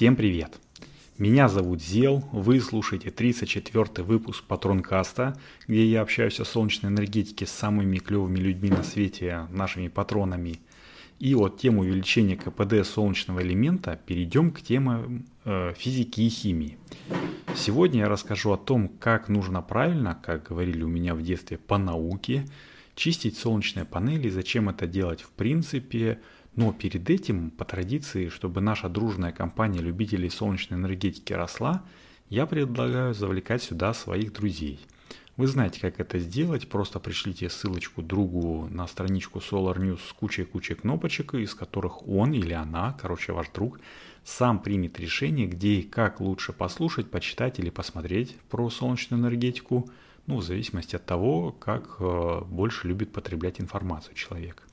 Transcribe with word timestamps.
Всем 0.00 0.16
привет! 0.16 0.58
Меня 1.18 1.50
зовут 1.50 1.82
Зел, 1.82 2.24
вы 2.32 2.58
слушаете 2.60 3.10
34 3.10 4.02
выпуск 4.02 4.44
Патронкаста, 4.44 5.38
где 5.68 5.84
я 5.84 6.00
общаюсь 6.00 6.40
о 6.40 6.46
солнечной 6.46 6.90
энергетике 6.90 7.44
с 7.44 7.50
самыми 7.50 7.98
клевыми 7.98 8.38
людьми 8.38 8.70
на 8.70 8.82
свете, 8.82 9.46
нашими 9.50 9.88
патронами. 9.88 10.58
И 11.18 11.34
от 11.34 11.58
темы 11.58 11.80
увеличения 11.80 12.34
КПД 12.34 12.82
солнечного 12.86 13.42
элемента 13.42 14.00
перейдем 14.06 14.52
к 14.52 14.62
теме 14.62 15.22
э, 15.44 15.74
физики 15.76 16.22
и 16.22 16.30
химии. 16.30 16.78
Сегодня 17.54 18.00
я 18.00 18.08
расскажу 18.08 18.52
о 18.52 18.56
том, 18.56 18.88
как 18.88 19.28
нужно 19.28 19.60
правильно, 19.60 20.18
как 20.24 20.48
говорили 20.48 20.82
у 20.82 20.88
меня 20.88 21.14
в 21.14 21.20
детстве 21.20 21.58
по 21.58 21.76
науке, 21.76 22.46
чистить 22.94 23.36
солнечные 23.36 23.84
панели, 23.84 24.30
зачем 24.30 24.70
это 24.70 24.86
делать 24.86 25.20
в 25.20 25.28
принципе, 25.32 26.20
но 26.56 26.72
перед 26.72 27.08
этим, 27.08 27.50
по 27.50 27.64
традиции, 27.64 28.28
чтобы 28.28 28.60
наша 28.60 28.88
дружная 28.88 29.32
компания 29.32 29.80
любителей 29.80 30.30
солнечной 30.30 30.78
энергетики 30.78 31.32
росла, 31.32 31.82
я 32.28 32.46
предлагаю 32.46 33.14
завлекать 33.14 33.62
сюда 33.62 33.94
своих 33.94 34.32
друзей. 34.32 34.80
Вы 35.36 35.46
знаете, 35.46 35.80
как 35.80 36.00
это 36.00 36.18
сделать, 36.18 36.68
просто 36.68 37.00
пришлите 37.00 37.48
ссылочку 37.48 38.02
другу 38.02 38.68
на 38.70 38.86
страничку 38.86 39.38
Solar 39.38 39.78
News 39.78 40.00
с 40.08 40.12
кучей-кучей 40.12 40.74
кнопочек, 40.74 41.34
из 41.34 41.54
которых 41.54 42.06
он 42.06 42.32
или 42.32 42.52
она, 42.52 42.96
короче, 43.00 43.32
ваш 43.32 43.48
друг, 43.48 43.80
сам 44.22 44.58
примет 44.58 45.00
решение, 45.00 45.46
где 45.46 45.76
и 45.76 45.82
как 45.82 46.20
лучше 46.20 46.52
послушать, 46.52 47.10
почитать 47.10 47.58
или 47.58 47.70
посмотреть 47.70 48.36
про 48.50 48.68
солнечную 48.68 49.22
энергетику, 49.22 49.88
ну, 50.26 50.36
в 50.36 50.42
зависимости 50.42 50.96
от 50.96 51.06
того, 51.06 51.52
как 51.52 51.96
э, 52.00 52.40
больше 52.44 52.86
любит 52.86 53.12
потреблять 53.12 53.60
информацию 53.60 54.14
человек. 54.14 54.68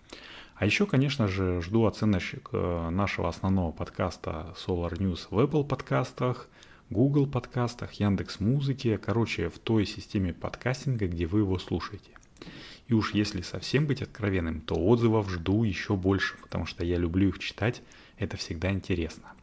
А 0.57 0.65
еще, 0.65 0.87
конечно 0.87 1.27
же, 1.27 1.61
жду 1.61 1.85
оценочек 1.85 2.49
э, 2.51 2.89
нашего 2.89 3.29
основного 3.29 3.71
подкаста 3.71 4.55
Solar 4.55 4.97
News 4.97 5.27
в 5.29 5.37
Apple 5.37 5.63
подкастах, 5.63 6.49
Google 6.89 7.27
подкастах, 7.27 7.93
Яндекс 7.93 8.39
Музыке, 8.39 8.97
короче, 8.97 9.49
в 9.49 9.59
той 9.59 9.85
системе 9.85 10.33
подкастинга, 10.33 11.07
где 11.07 11.27
вы 11.27 11.41
его 11.41 11.59
слушаете. 11.59 12.09
И 12.87 12.95
уж 12.95 13.13
если 13.13 13.41
совсем 13.41 13.85
быть 13.85 14.01
откровенным, 14.01 14.61
то 14.61 14.73
отзывов 14.73 15.29
жду 15.29 15.63
еще 15.63 15.95
больше, 15.95 16.37
потому 16.41 16.65
что 16.65 16.83
я 16.83 16.97
люблю 16.97 17.29
их 17.29 17.37
читать, 17.37 17.83
это 18.17 18.35
всегда 18.35 18.71
интересно. 18.71 19.33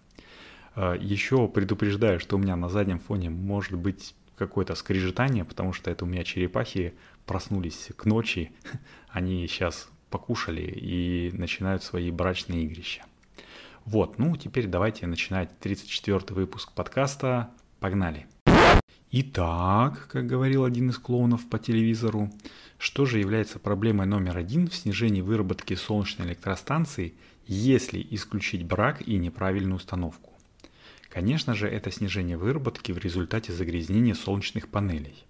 Э, 0.74 0.96
еще 0.98 1.46
предупреждаю, 1.46 2.18
что 2.18 2.34
у 2.34 2.40
меня 2.40 2.56
на 2.56 2.68
заднем 2.68 2.98
фоне 2.98 3.30
может 3.30 3.78
быть 3.78 4.16
какое-то 4.36 4.74
скрежетание, 4.74 5.44
потому 5.44 5.72
что 5.74 5.92
это 5.92 6.06
у 6.06 6.08
меня 6.08 6.24
черепахи 6.24 6.94
проснулись 7.24 7.90
к 7.94 8.04
ночи, 8.04 8.50
они 9.10 9.46
сейчас 9.46 9.88
покушали 10.14 10.62
и 10.62 11.32
начинают 11.32 11.82
свои 11.82 12.12
брачные 12.12 12.62
игрища. 12.62 13.02
Вот, 13.84 14.16
ну 14.16 14.36
теперь 14.36 14.68
давайте 14.68 15.08
начинать 15.08 15.58
34 15.58 16.20
выпуск 16.28 16.70
подкаста. 16.70 17.50
Погнали! 17.80 18.28
Итак, 19.10 20.06
как 20.06 20.28
говорил 20.28 20.62
один 20.62 20.90
из 20.90 20.98
клоунов 20.98 21.48
по 21.50 21.58
телевизору, 21.58 22.30
что 22.78 23.06
же 23.06 23.18
является 23.18 23.58
проблемой 23.58 24.06
номер 24.06 24.36
один 24.36 24.68
в 24.68 24.76
снижении 24.76 25.20
выработки 25.20 25.74
солнечной 25.74 26.28
электростанции, 26.28 27.14
если 27.48 28.06
исключить 28.12 28.64
брак 28.64 29.02
и 29.02 29.18
неправильную 29.18 29.78
установку? 29.78 30.30
Конечно 31.08 31.56
же, 31.56 31.66
это 31.66 31.90
снижение 31.90 32.36
выработки 32.36 32.92
в 32.92 32.98
результате 32.98 33.52
загрязнения 33.52 34.14
солнечных 34.14 34.68
панелей. 34.68 35.24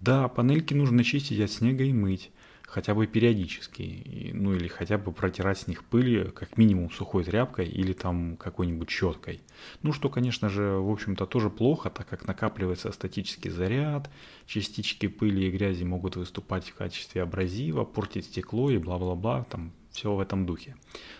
Да, 0.00 0.26
панельки 0.28 0.72
нужно 0.72 1.04
чистить 1.04 1.40
от 1.40 1.50
снега 1.50 1.84
и 1.84 1.92
мыть, 1.92 2.30
хотя 2.72 2.94
бы 2.94 3.06
периодически, 3.06 4.30
ну 4.32 4.54
или 4.54 4.66
хотя 4.66 4.96
бы 4.96 5.12
протирать 5.12 5.58
с 5.58 5.66
них 5.66 5.84
пыли 5.84 6.30
как 6.30 6.56
минимум 6.56 6.90
сухой 6.90 7.22
тряпкой 7.22 7.68
или 7.68 7.92
там 7.92 8.38
какой-нибудь 8.38 8.88
щеткой. 8.88 9.42
Ну 9.82 9.92
что, 9.92 10.08
конечно 10.08 10.48
же, 10.48 10.78
в 10.78 10.90
общем-то 10.90 11.26
тоже 11.26 11.50
плохо, 11.50 11.90
так 11.90 12.08
как 12.08 12.26
накапливается 12.26 12.90
статический 12.90 13.50
заряд, 13.50 14.10
частички 14.46 15.06
пыли 15.06 15.48
и 15.48 15.50
грязи 15.50 15.84
могут 15.84 16.16
выступать 16.16 16.64
в 16.64 16.74
качестве 16.74 17.22
абразива, 17.22 17.84
портить 17.84 18.24
стекло 18.24 18.70
и 18.70 18.78
бла-бла-бла, 18.78 19.44
там 19.50 19.72
все 19.90 20.14
в 20.14 20.20
этом 20.20 20.46
духе. 20.46 20.74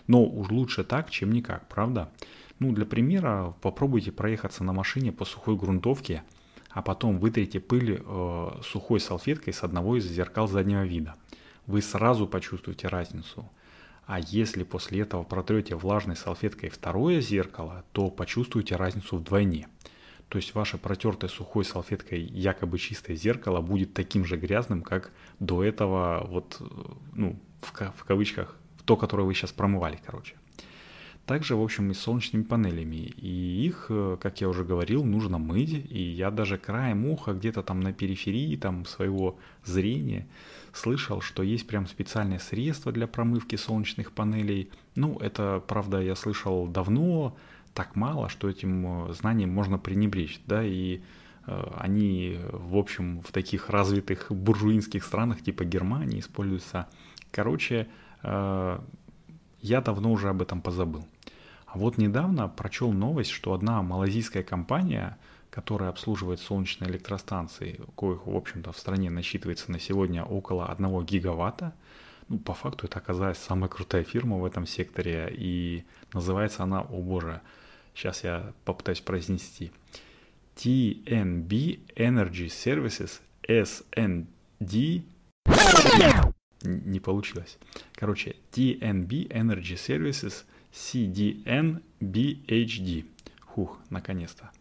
Но 0.07 0.25
уж 0.25 0.49
лучше 0.49 0.83
так, 0.83 1.11
чем 1.11 1.31
никак, 1.31 1.69
правда? 1.69 2.11
Ну, 2.57 2.71
для 2.71 2.87
примера, 2.87 3.53
попробуйте 3.61 4.11
проехаться 4.11 4.63
на 4.63 4.73
машине 4.73 5.11
по 5.11 5.23
сухой 5.23 5.55
грунтовке, 5.55 6.23
а 6.71 6.81
потом 6.81 7.19
вытрите 7.19 7.59
пыль 7.59 8.01
э, 8.03 8.49
сухой 8.63 8.99
салфеткой 8.99 9.53
с 9.53 9.61
одного 9.61 9.97
из 9.97 10.05
зеркал 10.05 10.47
заднего 10.47 10.83
вида 10.83 11.13
вы 11.67 11.81
сразу 11.81 12.27
почувствуете 12.27 12.87
разницу. 12.87 13.49
А 14.05 14.19
если 14.19 14.63
после 14.63 15.01
этого 15.01 15.23
протрете 15.23 15.75
влажной 15.75 16.15
салфеткой 16.15 16.69
второе 16.69 17.21
зеркало, 17.21 17.85
то 17.93 18.09
почувствуете 18.09 18.75
разницу 18.75 19.17
вдвойне. 19.17 19.67
То 20.27 20.37
есть 20.37 20.55
ваше 20.55 20.77
протертое 20.77 21.29
сухой 21.29 21.63
салфеткой 21.63 22.21
якобы 22.21 22.79
чистое 22.79 23.15
зеркало 23.15 23.61
будет 23.61 23.93
таким 23.93 24.25
же 24.25 24.35
грязным, 24.35 24.81
как 24.81 25.11
до 25.39 25.63
этого, 25.63 26.25
вот, 26.27 26.59
ну, 27.13 27.39
в, 27.61 27.71
в 27.71 28.03
кавычках, 28.03 28.57
то, 28.83 28.97
которое 28.97 29.23
вы 29.23 29.33
сейчас 29.33 29.51
промывали, 29.51 29.99
короче. 30.03 30.35
Также, 31.25 31.55
в 31.55 31.61
общем, 31.61 31.89
и 31.89 31.93
с 31.93 31.99
солнечными 31.99 32.43
панелями. 32.43 32.97
И 32.97 33.65
их, 33.65 33.85
э, 33.87 34.17
как 34.19 34.41
я 34.41 34.49
уже 34.49 34.65
говорил, 34.65 35.05
нужно 35.05 35.37
мыть. 35.37 35.85
И 35.89 36.01
я 36.01 36.31
даже 36.31 36.57
краем 36.57 37.05
уха 37.05 37.31
где-то 37.31 37.63
там 37.63 37.79
на 37.79 37.93
периферии 37.93 38.57
там, 38.57 38.85
своего 38.85 39.37
зрения 39.63 40.27
слышал, 40.73 41.21
что 41.21 41.41
есть 41.41 41.65
прям 41.65 41.87
специальные 41.87 42.39
средства 42.39 42.91
для 42.91 43.07
промывки 43.07 43.55
солнечных 43.55 44.11
панелей. 44.11 44.69
Ну, 44.95 45.17
это, 45.19 45.63
правда, 45.65 46.01
я 46.01 46.15
слышал 46.15 46.67
давно, 46.67 47.37
так 47.73 47.95
мало, 47.95 48.27
что 48.27 48.49
этим 48.49 49.07
э, 49.09 49.13
знанием 49.13 49.49
можно 49.49 49.77
пренебречь, 49.77 50.41
да, 50.45 50.61
и 50.61 50.99
э, 51.47 51.71
они, 51.77 52.37
в 52.51 52.75
общем, 52.75 53.21
в 53.21 53.31
таких 53.31 53.69
развитых 53.69 54.27
буржуинских 54.29 55.05
странах 55.05 55.41
типа 55.41 55.63
Германии 55.63 56.19
используются. 56.19 56.87
Короче, 57.31 57.87
я 58.23 59.81
давно 59.81 60.11
уже 60.11 60.29
об 60.29 60.41
этом 60.41 60.61
позабыл. 60.61 61.07
А 61.73 61.79
вот 61.79 61.97
недавно 61.97 62.47
прочел 62.47 62.91
новость, 62.91 63.31
что 63.31 63.51
одна 63.51 63.81
малазийская 63.81 64.43
компания, 64.43 65.17
которая 65.49 65.89
обслуживает 65.89 66.39
солнечные 66.39 66.87
электростанции, 66.91 67.81
коих, 67.95 68.27
в 68.27 68.35
общем-то, 68.35 68.71
в 68.71 68.77
стране 68.77 69.09
насчитывается 69.09 69.71
на 69.71 69.79
сегодня 69.79 70.23
около 70.23 70.67
1 70.67 71.03
гигаватта, 71.03 71.73
ну, 72.29 72.37
по 72.37 72.53
факту 72.53 72.85
это 72.85 72.99
оказалась 72.99 73.39
самая 73.39 73.69
крутая 73.69 74.03
фирма 74.03 74.37
в 74.37 74.45
этом 74.45 74.67
секторе, 74.67 75.33
и 75.35 75.83
называется 76.13 76.61
она, 76.61 76.81
о 76.81 77.01
боже, 77.01 77.41
сейчас 77.95 78.23
я 78.23 78.53
попытаюсь 78.65 79.01
произнести, 79.01 79.71
TNB 80.55 81.95
Energy 81.95 82.49
Services 82.49 83.19
SND 83.41 85.01
не 86.61 86.99
получилось. 86.99 87.57
Короче, 87.95 88.35
TNB 88.51 89.27
Energy 89.29 89.73
Services 89.73 90.43
CDN-BHD. 90.73 93.05
Хух, 93.41 93.79
наконец-то. 93.89 94.51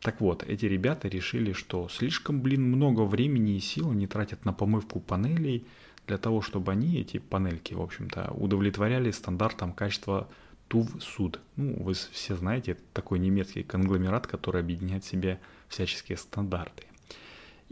Так 0.00 0.20
вот, 0.20 0.42
эти 0.42 0.66
ребята 0.66 1.08
решили, 1.08 1.52
что 1.52 1.88
слишком, 1.88 2.40
блин, 2.40 2.70
много 2.70 3.02
времени 3.02 3.56
и 3.56 3.60
сил 3.60 3.90
они 3.90 4.06
тратят 4.06 4.44
на 4.44 4.52
помывку 4.52 5.00
панелей 5.00 5.64
для 6.06 6.18
того, 6.18 6.42
чтобы 6.42 6.72
они, 6.72 6.98
эти 6.98 7.18
панельки, 7.18 7.74
в 7.74 7.80
общем-то, 7.80 8.32
удовлетворяли 8.32 9.12
стандартам 9.12 9.72
качества 9.72 10.28
TUV-суд. 10.68 11.40
Ну, 11.56 11.82
вы 11.82 11.94
все 11.94 12.36
знаете, 12.36 12.72
это 12.72 12.82
такой 12.92 13.20
немецкий 13.20 13.62
конгломерат, 13.62 14.26
который 14.26 14.60
объединяет 14.60 15.04
в 15.04 15.08
себе 15.08 15.40
всяческие 15.68 16.18
стандарты. 16.18 16.82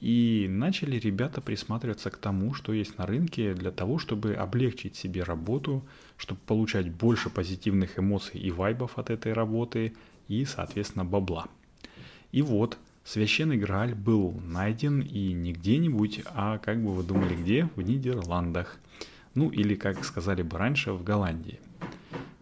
И 0.00 0.46
начали 0.48 0.98
ребята 0.98 1.42
присматриваться 1.42 2.10
к 2.10 2.16
тому, 2.16 2.54
что 2.54 2.72
есть 2.72 2.96
на 2.96 3.04
рынке 3.04 3.52
для 3.52 3.70
того, 3.70 3.98
чтобы 3.98 4.32
облегчить 4.32 4.96
себе 4.96 5.22
работу, 5.22 5.84
чтобы 6.16 6.40
получать 6.46 6.90
больше 6.90 7.28
позитивных 7.28 7.98
эмоций 7.98 8.40
и 8.40 8.50
вайбов 8.50 8.98
от 8.98 9.10
этой 9.10 9.34
работы 9.34 9.92
и, 10.26 10.46
соответственно, 10.46 11.04
бабла. 11.04 11.48
И 12.32 12.40
вот, 12.40 12.78
священный 13.04 13.58
Грааль 13.58 13.94
был 13.94 14.40
найден 14.42 15.02
и 15.02 15.34
не 15.34 15.52
где-нибудь, 15.52 16.22
а 16.34 16.56
как 16.56 16.82
бы 16.82 16.94
вы 16.94 17.02
думали 17.02 17.36
где? 17.36 17.68
В 17.76 17.82
Нидерландах. 17.82 18.78
Ну 19.34 19.50
или, 19.50 19.74
как 19.74 20.02
сказали 20.06 20.40
бы 20.40 20.56
раньше, 20.56 20.92
в 20.92 21.04
Голландии. 21.04 21.60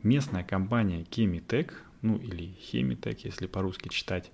Местная 0.04 0.44
компания 0.44 1.04
Chemitec, 1.10 1.72
ну 2.02 2.18
или 2.18 2.54
Chemitec, 2.70 3.18
если 3.24 3.46
по-русски 3.46 3.88
читать, 3.88 4.30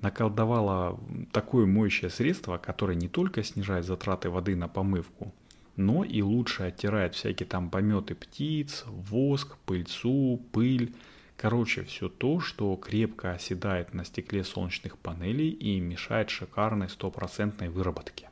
наколдовала 0.00 0.98
такое 1.32 1.66
моющее 1.66 2.10
средство, 2.10 2.58
которое 2.58 2.94
не 2.94 3.08
только 3.08 3.42
снижает 3.42 3.84
затраты 3.84 4.30
воды 4.30 4.56
на 4.56 4.68
помывку, 4.68 5.34
но 5.76 6.04
и 6.04 6.22
лучше 6.22 6.64
оттирает 6.64 7.14
всякие 7.14 7.46
там 7.46 7.70
пометы 7.70 8.14
птиц, 8.14 8.84
воск, 8.86 9.56
пыльцу, 9.64 10.40
пыль. 10.52 10.94
Короче, 11.36 11.84
все 11.84 12.08
то, 12.08 12.40
что 12.40 12.74
крепко 12.76 13.32
оседает 13.32 13.94
на 13.94 14.04
стекле 14.04 14.42
солнечных 14.42 14.98
панелей 14.98 15.50
и 15.50 15.78
мешает 15.78 16.30
шикарной 16.30 16.88
стопроцентной 16.88 17.68
выработке. 17.68 18.28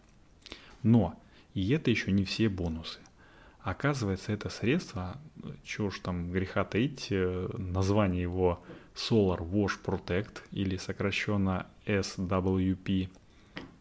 Но 0.82 1.14
и 1.54 1.70
это 1.70 1.90
еще 1.90 2.10
не 2.10 2.24
все 2.24 2.48
бонусы. 2.48 2.98
Оказывается, 3.66 4.30
это 4.30 4.48
средство, 4.48 5.20
чего 5.64 5.90
ж 5.90 5.98
там 5.98 6.30
греха 6.30 6.62
таить, 6.62 7.08
э, 7.10 7.48
название 7.58 8.22
его 8.22 8.62
Solar 8.94 9.40
Wash 9.40 9.82
Protect 9.84 10.42
или 10.52 10.76
сокращенно 10.76 11.66
SWP 11.84 13.08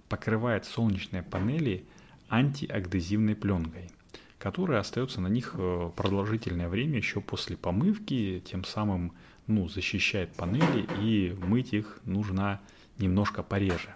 покрывает 0.10 0.66
солнечные 0.66 1.22
панели 1.22 1.86
антиадгезивной 2.30 3.36
пленкой, 3.36 3.92
которая 4.40 4.80
остается 4.80 5.22
на 5.22 5.28
них 5.28 5.54
э, 5.56 5.92
продолжительное 5.96 6.68
время 6.68 6.98
еще 6.98 7.22
после 7.22 7.56
помывки, 7.56 8.42
тем 8.44 8.64
самым 8.64 9.14
ну, 9.46 9.68
защищает 9.68 10.34
панели 10.34 10.88
и 11.00 11.38
мыть 11.46 11.74
их 11.74 12.00
нужно 12.06 12.60
немножко 12.98 13.44
пореже. 13.44 13.94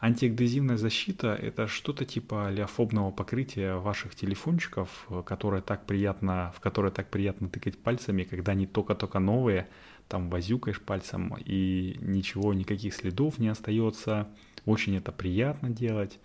Антиэкдезивная 0.00 0.78
защита– 0.78 1.34
это 1.42 1.68
что-то 1.68 2.06
типа 2.06 2.50
леофобного 2.50 3.10
покрытия 3.10 3.74
ваших 3.74 4.14
телефончиков, 4.14 5.06
которое 5.26 5.60
так 5.60 5.84
приятно, 5.84 6.52
в 6.56 6.60
которое 6.60 6.90
так 6.90 7.10
приятно 7.10 7.50
тыкать 7.50 7.78
пальцами, 7.78 8.24
когда 8.24 8.52
они 8.52 8.66
только-только 8.66 9.18
новые, 9.18 9.68
там 10.08 10.30
возюкаешь 10.30 10.80
пальцем 10.80 11.36
и 11.44 11.98
ничего, 12.00 12.54
никаких 12.54 12.94
следов 12.94 13.38
не 13.38 13.48
остается. 13.48 14.26
Очень 14.64 14.96
это 14.96 15.12
приятно 15.12 15.68
делать. 15.68 16.18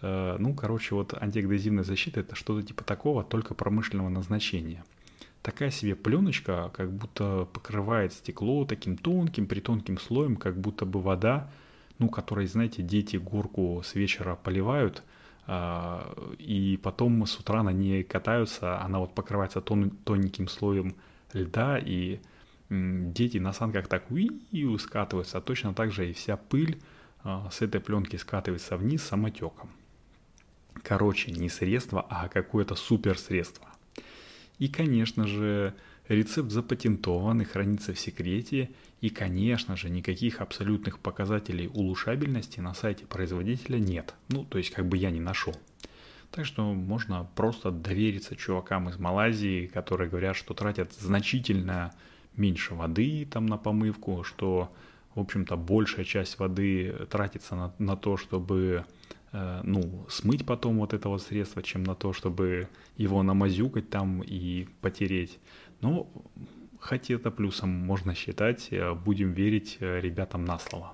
Э, 0.00 0.36
ну, 0.38 0.54
короче, 0.54 0.94
вот 0.94 1.12
антиэкдезивная 1.20 1.84
защита– 1.84 2.20
это 2.22 2.36
что-то 2.36 2.64
типа 2.64 2.84
такого, 2.84 3.24
только 3.24 3.54
промышленного 3.54 4.08
назначения– 4.08 4.84
такая 5.42 5.70
себе 5.70 5.94
пленочка, 5.94 6.70
как 6.74 6.92
будто 6.92 7.48
покрывает 7.52 8.12
стекло 8.12 8.64
таким 8.64 8.96
тонким, 8.96 9.46
притонким 9.46 9.98
слоем, 9.98 10.36
как 10.36 10.60
будто 10.60 10.84
бы 10.84 11.00
вода, 11.00 11.50
ну, 11.98 12.08
которой, 12.08 12.46
знаете, 12.46 12.82
дети 12.82 13.16
горку 13.16 13.82
с 13.84 13.94
вечера 13.94 14.36
поливают, 14.36 15.02
а, 15.46 16.14
и 16.38 16.78
потом 16.82 17.26
с 17.26 17.38
утра 17.38 17.62
на 17.62 17.70
ней 17.70 18.04
катаются, 18.04 18.80
она 18.80 18.98
вот 18.98 19.14
покрывается 19.14 19.60
тон, 19.60 19.90
тоненьким 19.90 20.48
слоем 20.48 20.94
льда, 21.32 21.78
и 21.78 22.20
дети 22.70 23.38
на 23.38 23.52
санках 23.52 23.88
так 23.88 24.10
уи 24.10 24.28
скатываются, 24.78 25.38
а 25.38 25.40
точно 25.40 25.72
так 25.72 25.90
же 25.90 26.10
и 26.10 26.12
вся 26.12 26.36
пыль 26.36 26.78
а, 27.24 27.48
с 27.50 27.62
этой 27.62 27.80
пленки 27.80 28.16
скатывается 28.16 28.76
вниз 28.76 29.02
самотеком. 29.02 29.70
Короче, 30.82 31.32
не 31.32 31.48
средство, 31.48 32.06
а 32.08 32.28
какое-то 32.28 32.74
суперсредство. 32.74 33.66
И, 34.58 34.68
конечно 34.68 35.26
же, 35.26 35.74
рецепт 36.08 36.50
запатентован 36.50 37.40
и 37.42 37.44
хранится 37.44 37.92
в 37.94 38.00
секрете, 38.00 38.70
и, 39.00 39.10
конечно 39.10 39.76
же, 39.76 39.90
никаких 39.90 40.40
абсолютных 40.40 40.98
показателей 40.98 41.68
улучшабельности 41.68 42.60
на 42.60 42.74
сайте 42.74 43.06
производителя 43.06 43.78
нет. 43.78 44.14
Ну, 44.28 44.44
то 44.44 44.58
есть, 44.58 44.70
как 44.70 44.86
бы 44.86 44.96
я 44.96 45.10
не 45.10 45.20
нашел. 45.20 45.54
Так 46.30 46.44
что 46.44 46.74
можно 46.74 47.28
просто 47.36 47.70
довериться 47.70 48.36
чувакам 48.36 48.88
из 48.90 48.98
Малайзии, 48.98 49.66
которые 49.66 50.10
говорят, 50.10 50.36
что 50.36 50.52
тратят 50.52 50.92
значительно 50.92 51.94
меньше 52.36 52.74
воды 52.74 53.26
там 53.30 53.46
на 53.46 53.56
помывку, 53.56 54.24
что, 54.24 54.70
в 55.14 55.20
общем-то, 55.20 55.56
большая 55.56 56.04
часть 56.04 56.38
воды 56.38 56.94
тратится 57.08 57.54
на, 57.54 57.74
на 57.78 57.96
то, 57.96 58.16
чтобы 58.16 58.84
Э, 59.32 59.60
ну, 59.62 60.06
смыть 60.08 60.46
потом 60.46 60.78
вот 60.78 60.94
этого 60.94 61.18
средства, 61.18 61.62
чем 61.62 61.82
на 61.82 61.94
то, 61.94 62.12
чтобы 62.12 62.68
его 62.96 63.22
намазюкать 63.22 63.90
там 63.90 64.22
и 64.22 64.66
потереть. 64.80 65.38
Но 65.80 66.10
хоть 66.80 67.10
это 67.10 67.30
плюсом 67.30 67.70
можно 67.70 68.14
считать, 68.14 68.68
э, 68.70 68.94
будем 68.94 69.32
верить 69.32 69.78
э, 69.80 70.00
ребятам 70.00 70.44
на 70.44 70.58
слово. 70.58 70.92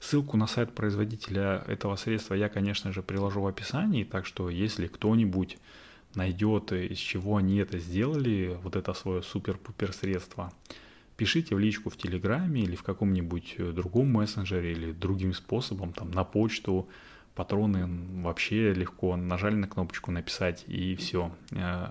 Ссылку 0.00 0.36
на 0.36 0.46
сайт 0.46 0.74
производителя 0.74 1.64
этого 1.66 1.96
средства 1.96 2.34
я, 2.34 2.48
конечно 2.48 2.92
же, 2.92 3.02
приложу 3.02 3.40
в 3.40 3.46
описании, 3.46 4.04
так 4.04 4.26
что 4.26 4.50
если 4.50 4.86
кто-нибудь 4.86 5.58
найдет, 6.14 6.72
из 6.72 6.98
чего 6.98 7.36
они 7.36 7.56
это 7.56 7.78
сделали, 7.78 8.58
вот 8.62 8.76
это 8.76 8.92
свое 8.92 9.22
супер-пупер 9.22 9.92
средство, 9.92 10.52
пишите 11.16 11.54
в 11.54 11.58
личку 11.58 11.88
в 11.90 11.96
Телеграме 11.96 12.62
или 12.62 12.76
в 12.76 12.82
каком-нибудь 12.82 13.56
другом 13.74 14.12
мессенджере 14.12 14.72
или 14.72 14.92
другим 14.92 15.32
способом, 15.32 15.92
там, 15.92 16.10
на 16.10 16.24
почту, 16.24 16.88
патроны 17.34 18.22
вообще 18.22 18.72
легко. 18.72 19.16
Нажали 19.16 19.54
на 19.54 19.68
кнопочку 19.68 20.10
написать 20.10 20.64
и 20.66 20.94
все, 20.96 21.34
э, 21.50 21.86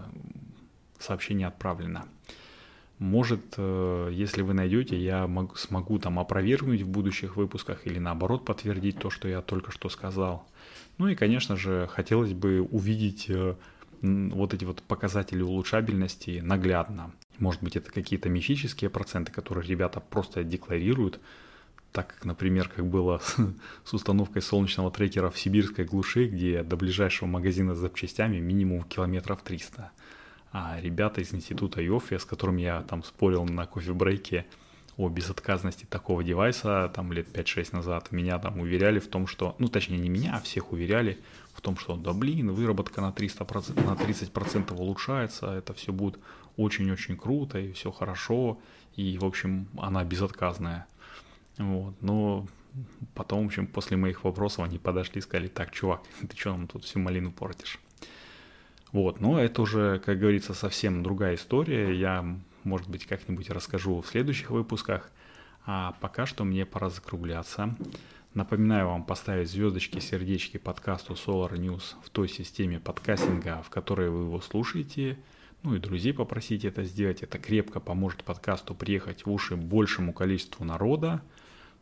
сообщение 1.04 1.48
отправлено. 1.48 2.06
Может, 3.00 3.56
э, 3.58 4.10
если 4.14 4.42
вы 4.42 4.54
найдете, 4.54 4.98
я 4.98 5.28
могу, 5.28 5.56
смогу 5.56 6.00
там 6.00 6.20
опровергнуть 6.20 6.82
в 6.82 6.88
будущих 6.88 7.36
выпусках 7.36 7.86
или 7.86 8.00
наоборот 8.00 8.46
подтвердить 8.46 9.00
то, 9.00 9.10
что 9.10 9.28
я 9.28 9.42
только 9.42 9.72
что 9.72 9.90
сказал. 9.90 10.48
Ну 10.98 11.08
и, 11.08 11.16
конечно 11.16 11.58
же, 11.58 11.90
хотелось 11.92 12.34
бы 12.34 12.62
увидеть 12.62 13.26
э, 13.30 13.56
вот 14.02 14.54
эти 14.54 14.64
вот 14.64 14.84
показатели 14.84 15.42
улучшабельности 15.42 16.40
наглядно. 16.44 17.12
Может 17.40 17.64
быть, 17.64 17.76
это 17.76 17.92
какие-то 17.92 18.30
мифические 18.30 18.90
проценты, 18.90 19.32
которые 19.32 19.68
ребята 19.68 20.00
просто 20.00 20.44
декларируют, 20.44 21.20
так 21.92 22.08
как, 22.08 22.26
например, 22.26 22.70
как 22.70 22.86
было 22.86 23.22
с 23.84 23.94
установкой 23.94 24.42
солнечного 24.42 24.92
трекера 24.92 25.30
в 25.30 25.40
сибирской 25.40 25.86
глуши, 25.86 26.28
где 26.28 26.64
до 26.64 26.76
ближайшего 26.76 27.28
магазина 27.28 27.76
с 27.76 27.80
запчастями 27.80 28.40
минимум 28.40 28.84
километров 28.84 29.42
300. 29.42 29.92
А 30.54 30.80
ребята 30.80 31.20
из 31.20 31.34
института 31.34 31.82
Йофи, 31.82 32.16
с 32.20 32.26
которым 32.26 32.58
я 32.58 32.84
там 32.84 33.04
спорил 33.04 33.44
на 33.44 33.66
кофе-брейке 33.66 34.46
о 34.98 35.10
безотказности 35.10 35.86
такого 35.86 36.24
девайса, 36.24 36.92
там 36.94 37.12
лет 37.12 37.28
5-6 37.36 37.70
назад, 37.76 38.12
меня 38.12 38.38
там 38.38 38.60
уверяли 38.60 39.00
в 39.00 39.08
том, 39.08 39.26
что, 39.26 39.56
ну 39.58 39.68
точнее 39.68 39.98
не 39.98 40.10
меня, 40.10 40.36
а 40.38 40.42
всех 40.42 40.72
уверяли 40.72 41.18
в 41.56 41.62
том, 41.62 41.76
что 41.76 41.96
да 41.96 42.14
блин, 42.14 42.52
выработка 42.52 43.02
на, 43.02 43.10
300%, 43.10 43.84
на 43.84 43.94
30% 43.94 44.76
улучшается, 44.76 45.48
это 45.48 45.74
все 45.74 45.92
будет 45.92 46.20
очень-очень 46.56 47.18
круто 47.18 47.58
и 47.58 47.72
все 47.72 47.92
хорошо, 47.92 48.60
и 48.96 49.18
в 49.18 49.26
общем 49.26 49.68
она 49.80 50.04
безотказная. 50.04 50.86
Вот, 51.58 51.96
но 52.00 52.46
потом, 53.16 53.46
в 53.46 53.48
общем, 53.48 53.66
после 53.66 53.98
моих 53.98 54.24
вопросов 54.24 54.66
они 54.66 54.78
подошли 54.78 55.18
и 55.18 55.22
сказали, 55.22 55.48
так, 55.48 55.72
чувак, 55.72 56.04
ты 56.30 56.38
что 56.38 56.52
нам 56.52 56.68
тут 56.68 56.84
всю 56.84 57.00
малину 57.00 57.32
портишь? 57.32 57.80
Вот, 58.94 59.20
но 59.20 59.40
это 59.40 59.64
уже, 59.64 60.00
как 60.06 60.20
говорится, 60.20 60.54
совсем 60.54 61.02
другая 61.02 61.36
история. 61.36 61.92
Я, 61.94 62.38
может 62.64 62.88
быть, 62.88 63.08
как-нибудь 63.08 63.50
расскажу 63.50 64.00
в 64.02 64.08
следующих 64.08 64.52
выпусках. 64.52 65.12
А 65.66 65.96
пока 66.00 66.28
что 66.28 66.44
мне 66.44 66.66
пора 66.66 66.90
закругляться. 66.90 67.76
Напоминаю 68.36 68.88
вам 68.88 69.04
поставить 69.04 69.50
звездочки, 69.50 70.00
сердечки 70.00 70.58
подкасту 70.58 71.14
Solar 71.14 71.54
News 71.54 71.96
в 72.04 72.10
той 72.12 72.30
системе 72.30 72.80
подкастинга, 72.80 73.64
в 73.66 73.72
которой 73.72 74.10
вы 74.10 74.26
его 74.26 74.40
слушаете. 74.42 75.18
Ну 75.64 75.76
и 75.76 75.80
друзей 75.80 76.14
попросите 76.14 76.68
это 76.68 76.84
сделать. 76.84 77.24
Это 77.24 77.40
крепко 77.40 77.80
поможет 77.80 78.24
подкасту 78.24 78.76
приехать 78.76 79.26
в 79.26 79.32
уши 79.32 79.56
большему 79.56 80.14
количеству 80.14 80.66
народа. 80.66 81.24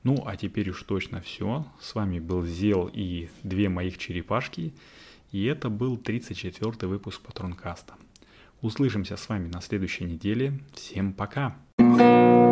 Ну, 0.03 0.23
а 0.25 0.37
теперь 0.37 0.69
уж 0.69 0.81
точно 0.83 1.19
все. 1.19 1.65
С 1.81 1.93
вами 1.93 2.19
был 2.19 2.45
Зел 2.45 2.89
и 2.91 3.27
две 3.43 3.67
моих 3.67 3.97
черепашки. 3.97 4.73
И 5.31 5.45
это 5.45 5.69
был 5.69 5.97
34 5.97 6.87
выпуск 6.87 7.21
Патронкаста. 7.21 7.95
Услышимся 8.61 9.17
с 9.17 9.29
вами 9.29 9.47
на 9.47 9.61
следующей 9.61 10.05
неделе. 10.05 10.59
Всем 10.73 11.13
пока! 11.13 11.55
thank 11.77 11.99
you 11.99 12.50